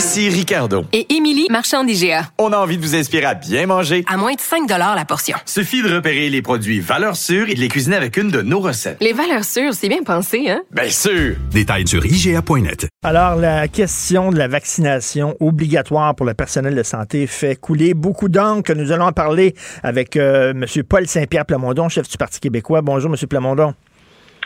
[0.00, 0.86] Ici Ricardo.
[0.94, 2.22] Et Émilie, marchand d'IGA.
[2.38, 4.02] On a envie de vous inspirer à bien manger.
[4.08, 5.36] À moins de 5 la portion.
[5.44, 8.60] Suffit de repérer les produits valeurs sûres et de les cuisiner avec une de nos
[8.60, 8.96] recettes.
[9.02, 10.62] Les valeurs sûres, c'est bien pensé, hein?
[10.70, 11.36] Bien sûr!
[11.52, 12.88] Détails sur IGA.net.
[13.04, 18.30] Alors, la question de la vaccination obligatoire pour le personnel de santé fait couler beaucoup
[18.30, 18.72] d'encre.
[18.72, 20.64] Nous allons en parler avec euh, M.
[20.88, 22.80] Paul Saint-Pierre Plamondon, chef du Parti québécois.
[22.80, 23.28] Bonjour, M.
[23.28, 23.74] Plamondon.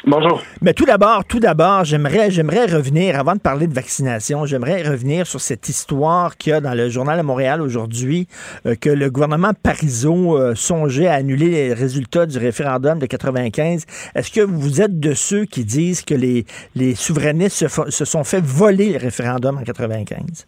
[0.06, 0.42] Bonjour.
[0.60, 5.26] Mais tout d'abord, tout d'abord, j'aimerais, j'aimerais revenir, avant de parler de vaccination, j'aimerais revenir
[5.26, 8.26] sur cette histoire qu'il y a dans le journal de Montréal aujourd'hui,
[8.66, 13.86] euh, que le gouvernement Parizeau euh, songeait à annuler les résultats du référendum de 95.
[14.14, 16.44] Est-ce que vous êtes de ceux qui disent que les,
[16.76, 20.46] les souverainistes se, se sont fait voler le référendum en 95?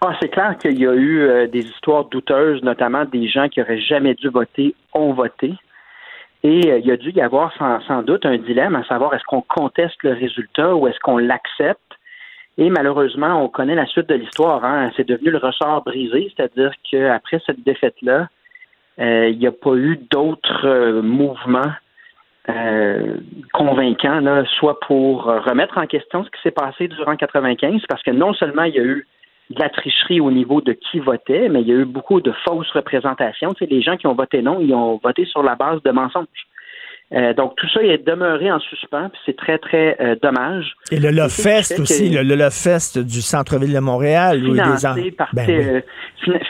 [0.00, 3.62] Ah, c'est clair qu'il y a eu euh, des histoires douteuses, notamment des gens qui
[3.62, 5.54] auraient jamais dû voter ont voté.
[6.42, 9.24] Et euh, il y a dû y avoir sans, doute un dilemme à savoir est-ce
[9.24, 11.80] qu'on conteste le résultat ou est-ce qu'on l'accepte.
[12.58, 14.64] Et malheureusement, on connaît la suite de l'histoire.
[14.64, 14.90] Hein.
[14.96, 18.28] C'est devenu le ressort brisé, c'est-à-dire qu'après cette défaite-là,
[18.98, 21.72] euh, il n'y a pas eu d'autres euh, mouvements
[23.52, 28.34] convaincants, soit pour remettre en question ce qui s'est passé durant 95, parce que non
[28.34, 29.04] seulement il y a eu
[29.50, 32.32] de la tricherie au niveau de qui votait, mais il y a eu beaucoup de
[32.44, 33.54] fausses représentations.
[33.54, 35.90] Tu sais, les gens qui ont voté non, ils ont voté sur la base de
[35.92, 36.26] mensonges.
[37.12, 40.74] Euh, donc tout ça est demeuré en suspens, puis c'est très très euh, dommage.
[40.90, 42.98] Et le Love Et c'est Fest ce qui fait aussi, que- le, le Love Fest
[42.98, 44.38] du centre-ville de Montréal.
[44.44, 45.80] où des financé en- par Ben euh,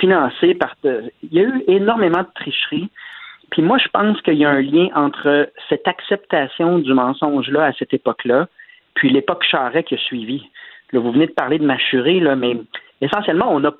[0.00, 2.88] financé par il y a eu énormément de tricherie.
[3.50, 7.64] Puis moi je pense qu'il y a un lien entre cette acceptation du mensonge là
[7.66, 8.48] à cette époque-là,
[8.94, 10.48] puis l'époque Charest qui a suivi.
[10.92, 12.56] Là, vous venez de parler de Machuré là, mais
[13.00, 13.72] essentiellement on a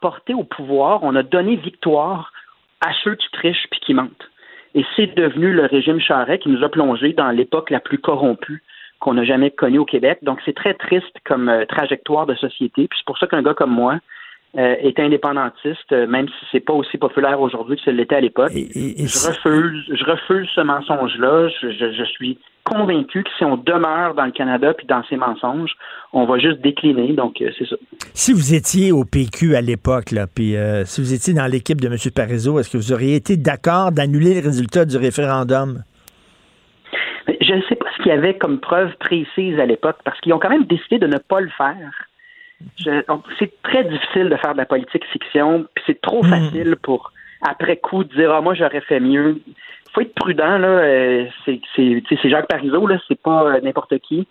[0.00, 2.32] porté au pouvoir, on a donné victoire
[2.80, 4.30] à ceux qui trichent puis qui mentent.
[4.74, 8.62] Et c'est devenu le régime Charest qui nous a plongé dans l'époque la plus corrompue
[8.98, 10.18] qu'on n'a jamais connue au Québec.
[10.22, 12.88] Donc, c'est très triste comme euh, trajectoire de société.
[12.88, 13.98] Puis c'est pour ça qu'un gars comme moi
[14.56, 18.20] euh, est indépendantiste, euh, même si c'est pas aussi populaire aujourd'hui que ce l'était à
[18.20, 18.52] l'époque.
[18.52, 21.48] Je refuse, je refuse ce mensonge-là.
[21.60, 25.16] Je, je- je suis convaincu que si on demeure dans le Canada puis dans ces
[25.16, 25.72] mensonges,
[26.12, 27.12] on va juste décliner.
[27.12, 27.76] Donc, euh, c'est ça.
[28.14, 31.80] Si vous étiez au PQ à l'époque, là, puis euh, si vous étiez dans l'équipe
[31.80, 31.96] de M.
[32.14, 35.82] Parizeau, est-ce que vous auriez été d'accord d'annuler le résultat du référendum?
[37.26, 40.32] Je ne sais pas ce qu'il y avait comme preuve précise à l'époque, parce qu'ils
[40.32, 41.90] ont quand même décidé de ne pas le faire.
[43.38, 46.30] C'est très difficile de faire de la politique fiction, puis c'est trop Mhm.
[46.30, 49.40] facile pour, après coup, dire Ah, moi, j'aurais fait mieux.
[49.92, 50.66] faut être prudent, là.
[50.66, 54.26] euh, c'est, c'est Jacques Parizeau, là, c'est pas euh, n'importe qui.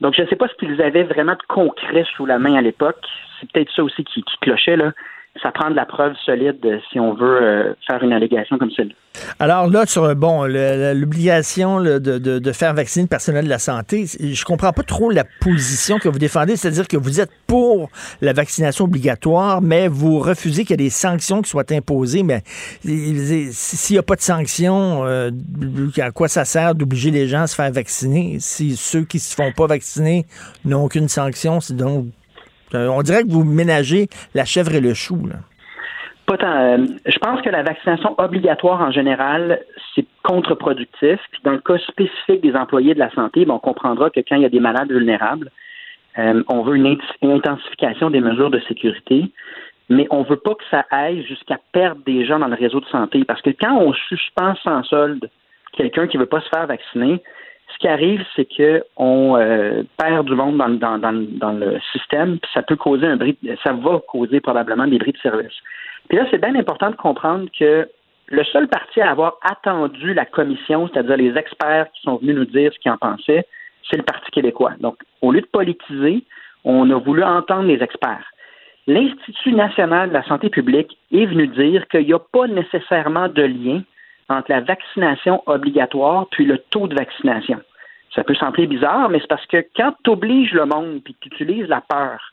[0.00, 2.62] Donc, je ne sais pas ce qu'ils avaient vraiment de concret sous la main à
[2.62, 3.04] l'époque.
[3.38, 4.92] C'est peut-être ça aussi qui, qui clochait, là.
[5.40, 6.58] Ça prend de la preuve solide
[6.90, 8.94] si on veut euh, faire une allégation comme celle-là.
[9.38, 14.72] Alors là, sur bon, l'obligation de, faire vacciner le personnel de la santé, je comprends
[14.72, 19.60] pas trop la position que vous défendez, c'est-à-dire que vous êtes pour la vaccination obligatoire,
[19.60, 22.22] mais vous refusez qu'il y ait des sanctions qui soient imposées.
[22.22, 22.42] Mais
[22.82, 25.30] s'il n'y a pas de sanctions, euh,
[25.98, 29.34] à quoi ça sert d'obliger les gens à se faire vacciner si ceux qui se
[29.34, 30.26] font pas vacciner
[30.64, 31.60] n'ont aucune sanction?
[31.60, 32.06] C'est donc
[32.74, 35.26] on dirait que vous ménagez la chèvre et le chou.
[35.26, 35.36] Là.
[36.26, 36.56] Pas tant.
[36.56, 39.60] euh, je pense que la vaccination obligatoire en général,
[39.94, 41.18] c'est contre-productif.
[41.44, 44.42] Dans le cas spécifique des employés de la santé, ben, on comprendra que quand il
[44.42, 45.50] y a des malades vulnérables,
[46.18, 49.30] euh, on veut une, int- une intensification des mesures de sécurité,
[49.88, 52.86] mais on veut pas que ça aille jusqu'à perdre des gens dans le réseau de
[52.86, 53.24] santé.
[53.24, 55.28] Parce que quand on suspend sans solde
[55.72, 57.22] quelqu'un qui veut pas se faire vacciner,
[57.72, 61.78] ce qui arrive, c'est que on euh, perd du monde dans, le- dans, dans, le
[61.92, 65.54] système, puis ça peut causer un bris, ça va causer probablement des bris de service.
[66.08, 67.88] Puis là, c'est bien important de comprendre que
[68.28, 72.44] le seul parti à avoir attendu la commission, c'est-à-dire les experts qui sont venus nous
[72.44, 73.46] dire ce qu'ils en pensaient,
[73.90, 74.72] c'est le Parti québécois.
[74.80, 76.24] Donc, au lieu de politiser,
[76.64, 78.32] on a voulu entendre les experts.
[78.86, 83.42] L'Institut national de la santé publique est venu dire qu'il n'y a pas nécessairement de
[83.42, 83.82] lien
[84.28, 87.60] entre la vaccination obligatoire puis le taux de vaccination.
[88.14, 91.28] Ça peut sembler bizarre, mais c'est parce que quand tu obliges le monde puis que
[91.28, 92.32] tu utilises la peur,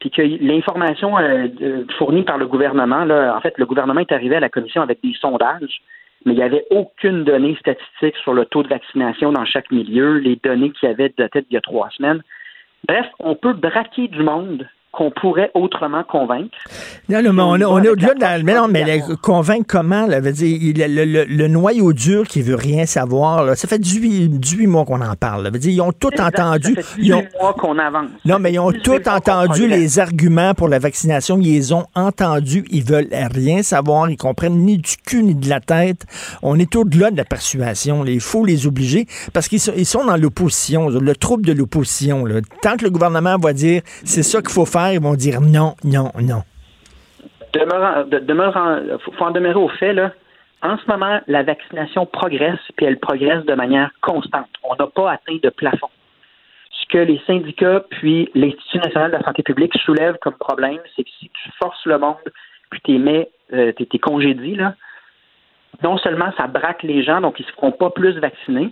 [0.00, 1.48] puis que l'information euh,
[1.96, 4.98] fournie par le gouvernement, là, en fait, le gouvernement est arrivé à la commission avec
[5.02, 5.80] des sondages,
[6.24, 10.18] mais il n'y avait aucune donnée statistique sur le taux de vaccination dans chaque milieu.
[10.18, 12.22] Les données qu'il y avait dataient d'il y a trois semaines.
[12.86, 16.50] Bref, on peut braquer du monde qu'on pourrait autrement convaincre.
[17.08, 18.42] Non, non, mais on, est- on est au-delà de la.
[18.42, 20.06] Mais non, mais la- convaincre comment?
[20.06, 20.58] Là, veut dire,
[20.88, 24.84] le, le- le noyau dur qui veut rien savoir, là, ça fait 18, 18 mois
[24.84, 25.44] qu'on en parle.
[25.44, 25.50] là.
[25.50, 26.74] Veut dire, ils ont tout Exact, entendu.
[26.74, 28.10] Ça fait Ils ont, 18 mois qu'on avance.
[28.24, 31.38] non, mais ils ont 18 tout entendu les arguments pour la vaccination.
[31.40, 32.64] Ils les ont entendus.
[32.70, 34.08] Ils veulent rien savoir.
[34.10, 36.02] Ils comprennent ni du cul ni de la tête.
[36.42, 38.04] On est au-delà de la persuasion.
[38.06, 42.24] Il faut les obliger parce qu'ils sont, ils sont dans l'opposition, le trouble de l'opposition.
[42.62, 45.74] Tant que le gouvernement va dire c'est ça qu'il faut faire, ils vont dire non,
[45.84, 46.42] non, non.
[47.52, 50.12] Demeurant- de- demeurant- faut, en demeurer au fait, là.
[50.62, 54.48] En ce moment, la vaccination progresse, puis elle progresse de manière constante.
[54.62, 55.90] On n'a pas atteint de plafond.
[56.70, 61.04] Ce que les syndicats puis l'Institut national de la santé publique soulèvent comme problème, c'est
[61.04, 62.16] que si tu forces le monde,
[62.70, 63.98] puis tu mets, euh, t'es t'es
[64.56, 64.74] là,
[65.82, 68.70] non seulement ça braque les gens, donc ils ne se feront pas plus vacciner,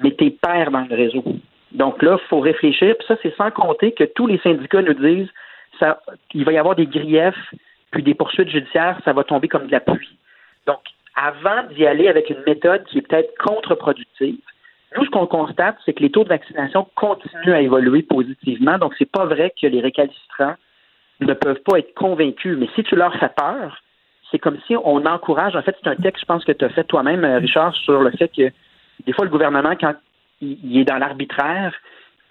[0.00, 1.24] mais tu perds dans le réseau.
[1.72, 4.94] Donc là, il faut réfléchir, puis ça, c'est sans compter que tous les syndicats nous
[4.94, 5.30] disent
[6.32, 7.54] il va y avoir des griefs,
[7.90, 10.16] puis des poursuites judiciaires, ça va tomber comme de la pluie.
[10.66, 10.80] Donc,
[11.14, 14.38] avant d'y aller avec une méthode qui est peut-être contre-productive,
[14.96, 18.78] nous, ce qu'on constate, c'est que les taux de vaccination continuent à évoluer positivement.
[18.78, 20.54] Donc, c'est pas vrai que les récalcitrants
[21.20, 22.56] ne peuvent pas être convaincus.
[22.58, 23.82] Mais si tu leur fais peur,
[24.30, 25.56] c'est comme si on encourage.
[25.56, 28.00] En fait, c'est un texte, je pense, que tu as fait toi-même, euh, Richard, sur
[28.02, 28.50] le fait que
[29.04, 29.94] des fois, le gouvernement, quand
[30.40, 31.74] il est dans l'arbitraire,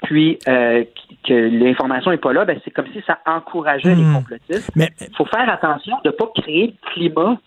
[0.04, 0.84] puis euh,
[1.28, 4.14] que l'information n'est pas là, ben, c'est comme si ça encourageait les Hmm.
[4.16, 4.70] complotistes.
[4.76, 7.38] Mais Il faut faire attention de ne pas créer le climat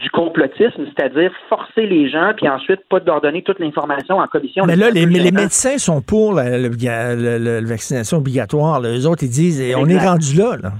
[0.00, 4.64] du complotisme, c'est-à-dire forcer les gens, puis ensuite pas leur donner toute l'information en commission.
[4.64, 8.80] Mais là, les, les médecins sont pour la, la- la- la- la vaccination obligatoire.
[8.84, 10.56] Eux autres, ils disent, on est rendu là.
[10.62, 10.72] là.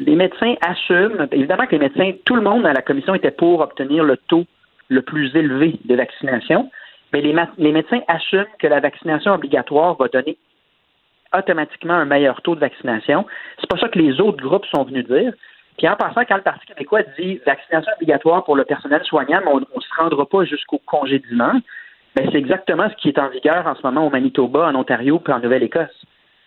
[0.00, 3.60] Les médecins assument, évidemment que les médecins, tout le monde à la commission était pour
[3.60, 4.44] obtenir le taux
[4.88, 6.70] le plus élevé de vaccination,
[7.12, 10.38] mais les, médecins assument que la vaccination obligatoire va donner
[11.36, 13.26] automatiquement un meilleur taux de vaccination.
[13.60, 15.32] C'est pas ça que les autres groupes sont venus dire.
[15.78, 19.52] Puis en passant, quand le Parti québécois dit vaccination obligatoire pour le personnel soignant, mais
[19.52, 21.52] on ne se rendra pas jusqu'au congédiement,
[22.14, 25.18] ben c'est exactement ce qui est en vigueur en ce moment au Manitoba, en Ontario,
[25.18, 26.06] puis en Nouvelle-Écosse.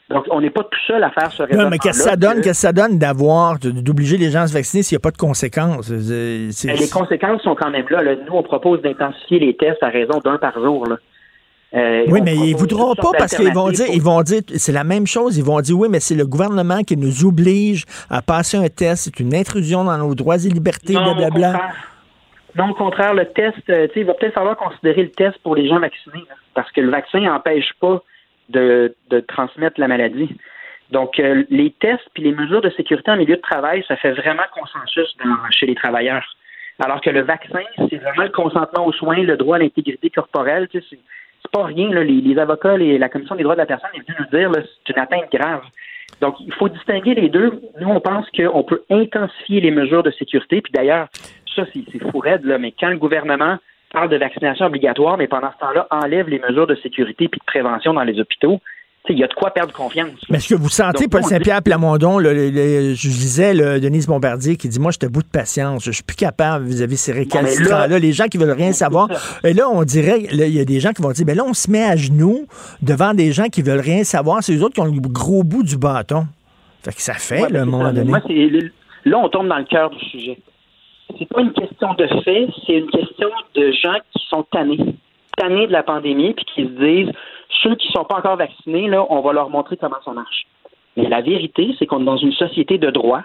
[0.10, 1.66] Donc, on n'est pas tout seul à faire ce raisonnement.
[1.66, 4.48] Non, mais qu'est-ce que ça donne, qu'est-ce que ça donne d'avoir, d'obliger les gens à
[4.48, 5.90] se vacciner s'il n'y a pas de conséquences?
[5.92, 8.02] Les conséquences sont quand même là.
[8.02, 8.16] là.
[8.16, 10.88] Nous, on propose d'intensifier les tests à raison d'un par jour.
[10.88, 10.98] là.
[11.76, 14.42] Euh, Oui, mais ils propose voudront pas parce qu'ils vont dire, d'alternatives ils vont dire,
[14.56, 15.38] c'est la même chose.
[15.38, 19.04] Ils vont dire, oui, mais c'est le gouvernement qui nous oblige à passer un test.
[19.04, 21.60] C'est une intrusion dans nos droits et libertés, blablabla.
[22.56, 25.38] Non, au contraire, le test, euh, tu sais, il va peut-être falloir considérer le test
[25.44, 28.02] pour les gens vaccinés, là, parce que le vaccin n'empêche pas
[28.50, 28.94] de,
[29.28, 30.30] transmettre la maladie.
[30.92, 34.12] Donc, euh, les tests puis les mesures de sécurité en milieu de travail, ça fait
[34.12, 35.16] vraiment consensus
[35.51, 36.25] chez les travailleurs.
[36.80, 40.68] Alors que le vaccin, c'est vraiment le consentement aux soins, le droit à l'intégrité corporelle.
[40.72, 41.00] C'est,
[41.51, 41.90] pas rien.
[41.90, 42.04] Là.
[42.04, 44.62] Les, avocats, les- la Commission des droits de la personne est venue nous dire là,
[44.62, 45.63] c'est une atteinte grave.
[46.22, 47.60] Donc, il faut distinguer les deux.
[47.80, 50.62] Nous, on pense qu'on peut intensifier les mesures de sécurité.
[50.62, 51.07] Puis d'ailleurs,
[51.56, 53.57] ça, c'est, c'est fou raide, là, mais quand le gouvernement
[53.91, 57.45] parle de vaccination obligatoire, mais pendant ce temps-là, enlève les mesures de sécurité puis de
[57.45, 58.59] prévention dans les hôpitaux,
[59.12, 60.12] il y a de quoi perdre confiance.
[60.30, 63.80] Mais est-ce que vous sentez, Donc, Paul Saint-Pierre Plamondon, le, le- le- je disais, le,
[63.80, 67.12] Denise Bombardier, qui dit, moi, j'étais bout de patience, je suis plus capable vis-à-vis ces
[67.13, 69.07] récalcitrants-là, les gens qui veulent rien savoir.
[69.44, 71.56] Et là, on dirait, il y a des gens qui vont dire, ben là, on
[71.56, 72.45] se met à genoux
[72.83, 74.44] devant des gens qui veulent rien savoir.
[74.44, 76.27] C'est eux autres qui ont le gros bout du bâton.
[76.83, 78.12] Fait que ça fait, Ouais, là, à un moment donné.
[78.12, 78.22] Moi,
[79.05, 80.38] là, on tombe dans le cœur du sujet.
[81.18, 84.80] C'est pas une question de fait, c'est une question de gens qui sont tannés.
[85.38, 87.12] Tannés de la pandémie, puis qui se disent
[87.63, 90.46] ceux qui sont pas encore vaccinés, là, on va leur montrer comment ça marche.
[90.96, 93.22] Mais la vérité, c'est qu'on est dans une société de droit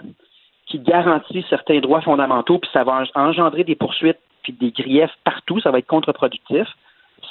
[0.67, 5.59] qui garantit certains droits fondamentaux, puis ça va engendrer des poursuites puis des griefs partout,
[5.61, 6.69] ça va être contre-productif.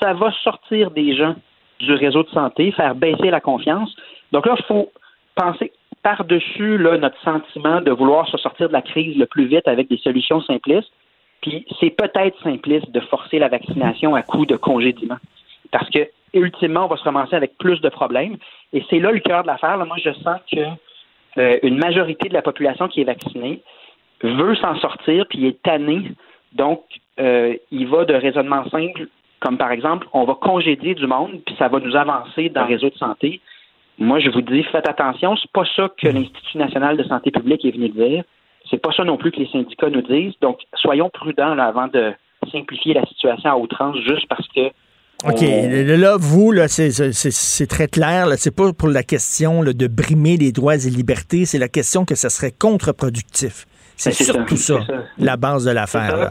[0.02, 1.36] Ça va sortir des gens
[1.80, 3.96] du réseau de santé, faire baisser la confiance.
[4.32, 4.92] Donc là, il faut
[5.36, 5.72] penser
[6.04, 9.98] par-dessus notre sentiment de vouloir se sortir de la crise le plus vite avec des
[9.98, 10.92] solutions simplistes.
[11.42, 15.18] Puis c'est peut-être simpliste de forcer la vaccination à coup de congédiement.
[15.72, 18.38] Parce que ultimement, on va se ramasser avec plus de problèmes.
[18.74, 19.78] Et c'est là le cœur de l'affaire.
[19.78, 20.60] Moi, je sens que
[21.38, 23.62] euh, une majorité de la population qui est vaccinée
[24.22, 26.12] veut s'en sortir, puis est tannée.
[26.54, 26.84] Donc,
[27.20, 29.08] euh, il va de raisonnements simples,
[29.40, 32.68] comme par exemple, on va congédier du monde, puis ça va nous avancer dans le
[32.68, 33.42] réseau de santé.
[34.00, 37.64] Moi, je vous dis, faites attention, c'est pas ça que l'Institut national de santé publique
[37.66, 38.24] est venu dire.
[38.70, 40.34] C'est pas ça non plus que les syndicats nous disent.
[40.42, 42.14] Donc, soyons prudents là, avant de
[42.52, 44.62] simplifier la situation à outrance juste parce que
[45.26, 45.42] OK.
[45.42, 48.28] Là, vous, là, c'est- très clair.
[48.38, 51.46] C'est pas pour la question là, de brimer les droits et libertés.
[51.46, 53.66] C'est la question que ça serait contre-productif.
[53.96, 56.30] C'est Ben, surtout ça, ça, la base de l'affaire.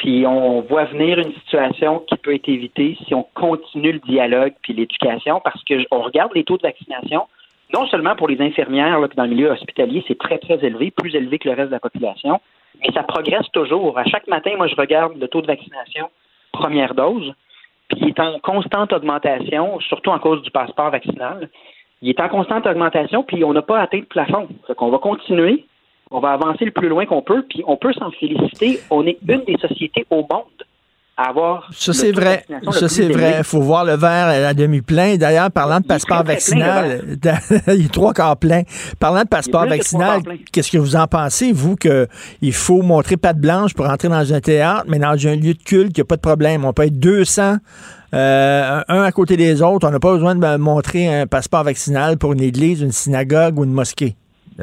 [0.00, 3.98] Puis, Puis on voit venir une situation qui peut être évitée si on continue le
[3.98, 7.28] dialogue puis l'éducation, parce que on regarde les taux de vaccination,
[7.74, 11.14] non seulement pour les infirmières là, dans le milieu hospitalier, c'est très très élevé, plus
[11.14, 12.40] élevé que le reste de la population,
[12.80, 13.98] mais ça progresse toujours.
[13.98, 16.08] À chaque matin, moi je regarde le taux de vaccination
[16.50, 17.34] première dose,
[17.88, 21.50] puis il est en constante augmentation, surtout en cause du passeport vaccinal.
[22.00, 24.48] Il est en constante augmentation, puis on n'a pas atteint le plafond.
[24.66, 25.66] Fait qu'on va continuer,
[26.10, 28.80] on va avancer le plus loin qu'on peut, puis on peut s'en féliciter.
[28.90, 30.44] On est une des sociétés au monde
[31.16, 31.70] à avoir.
[31.72, 32.44] Ça, c'est vrai.
[32.72, 33.36] Ça, c'est vrai.
[33.38, 35.16] Il faut voir le verre à demi plein.
[35.16, 37.18] D'ailleurs, parlant de passeport vaccinal,
[37.68, 38.62] il est trois quarts plein.
[38.98, 43.74] Parlant de passeport vaccinal, qu'est-ce que vous en pensez, vous, qu'il faut montrer patte blanche
[43.74, 46.16] pour entrer dans un théâtre, mais dans un lieu de culte, il n'y a pas
[46.16, 46.64] de problème.
[46.64, 47.58] On peut être 200
[48.12, 49.86] euh, un à côté des autres.
[49.86, 53.64] On n'a pas besoin de montrer un passeport vaccinal pour une église, une synagogue ou
[53.64, 54.16] une mosquée.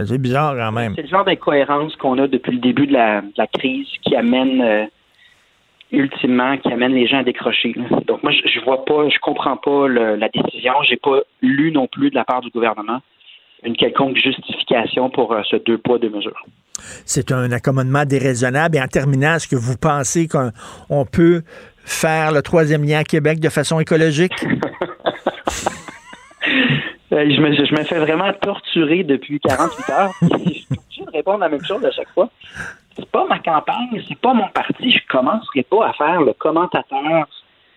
[0.06, 0.94] C'est bizarre quand même.
[0.96, 3.22] C'est le genre d'incohérence qu'on a depuis le début de la,
[3.54, 4.86] crise qui amène euh,
[5.92, 7.74] ultimement qui amène les gens à décrocher.
[8.06, 10.74] Donc moi je, je vois pas, je comprends pas la décision.
[10.88, 13.02] J'ai pas lu non plus de la part du gouvernement
[13.64, 16.46] une quelconque justification pour euh, ce deux poids deux mesures.
[17.06, 18.78] C'est un accommodement déraisonnable.
[18.78, 21.42] Et en terminant, est-ce que vous pensez qu'on peut
[21.84, 24.34] faire le troisième lien à Québec de façon écologique?
[27.14, 30.12] Euh, je, me, je me fais vraiment torturer depuis 48 heures.
[30.22, 32.30] je suis obligé de répondre à la même chose à chaque fois.
[32.96, 34.92] C'est pas ma campagne, c'est pas mon parti.
[34.92, 37.28] Je commencerai pas à faire le commentateur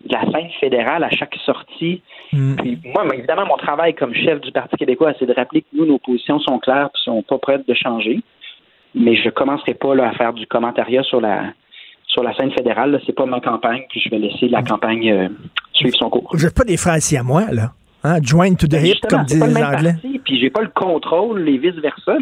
[0.04, 2.02] de la scène fédérale à chaque sortie.
[2.32, 2.56] Hmm.
[2.84, 5.99] moi, évidemment, mon travail comme chef du Parti québécois, c'est de rappeler que nous, nos
[5.99, 8.20] positions sont claires et sont pas prêtes de changer.
[8.94, 11.52] Mais je commencerai pas là, à faire du commentariat sur la
[12.06, 13.00] sur la scène fédérale.
[13.06, 15.28] C'est pas ma campagne, puis je vais laisser la campagne euh,
[15.72, 16.28] suivre son cours.
[16.32, 17.70] Vous n'êtes pas des frères à moi, là.
[18.04, 18.19] Hein?
[18.23, 19.95] Join to the ben, hip, comme disent les Anglais.
[20.25, 22.19] puis j'ai pas le contrôle et vice-versa.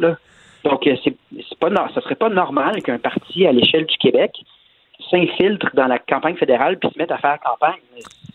[0.65, 1.15] Donc, euh, c'est,
[1.59, 4.33] pas, ce serait pas normal qu'un parti à l'échelle du Québec
[5.11, 7.79] s'infiltre dans la campagne fédérale puis se mette à faire campagne.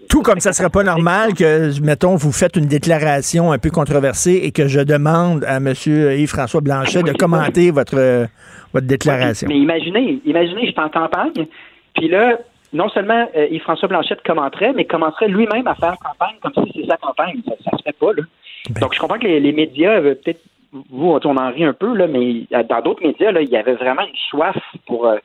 [0.10, 4.42] Tout comme ça serait pas normal que, mettons, vous faites une déclaration un peu controversée
[4.44, 5.74] et que je demande à M.
[5.86, 8.28] Yves-François Blanchet de commenter votre,
[8.74, 9.48] votre déclaration.
[9.50, 11.48] mais imaginez, imaginez, je suis en campagne,
[11.94, 12.38] puis là,
[12.74, 16.88] non seulement euh, Yves-François Blanchet commenterait, mais commencerait lui-même à faire campagne comme si c'était
[16.88, 17.42] sa campagne.
[17.48, 18.24] Ça, ne se fait pas, là.
[18.70, 18.82] Ben.
[18.82, 20.42] Donc, je comprends que les, médias, euh, peut-être,
[20.90, 23.76] vous, on en rit un peu, là, mais dans d'autres médias, là, il y avait
[23.76, 25.06] vraiment une soif pour.
[25.08, 25.18] Euh,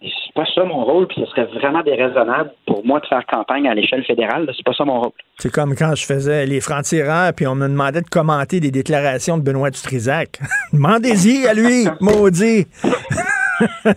[0.00, 3.68] c'est pas ça mon rôle, puis ce serait vraiment déraisonnable pour moi de faire campagne
[3.68, 4.50] à l'échelle fédérale.
[4.56, 5.12] C'est pas ça mon rôle.
[5.38, 9.36] C'est comme quand je faisais les francs-tireurs, puis on me demandait de commenter des déclarations
[9.36, 10.40] de Benoît Dutrisac.
[10.72, 12.66] Demandez-y à lui, maudit!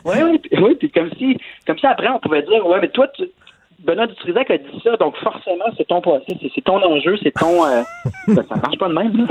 [0.06, 3.08] Oui, oui, oui, puis comme si, comme si après on pouvait dire, ouais, mais toi,
[3.16, 3.24] tu,
[3.86, 7.66] Benoît Dutrisac a dit ça, donc forcément, c'est ton c'est ton enjeu, c'est ton.
[7.66, 7.84] Euh,
[8.36, 9.28] ça, marche pas de même.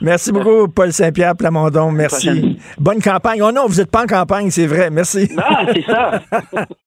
[0.00, 1.90] Merci beaucoup, Paul Saint-Pierre Plamondon.
[1.90, 2.58] Merci.
[2.78, 3.40] Bonne campagne.
[3.42, 4.90] Oh non, vous n'êtes pas en campagne, c'est vrai.
[4.90, 5.28] Merci.
[5.34, 6.20] Non, c'est ça.